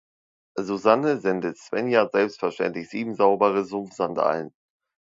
Susanne 0.57 1.19
sendet 1.21 1.59
Svenja 1.59 2.09
selbstverständlich 2.11 2.89
sieben 2.89 3.13
saubere 3.13 3.63
Sumpfsandalen. 3.65 4.51